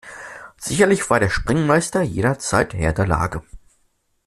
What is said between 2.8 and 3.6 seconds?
der Lage.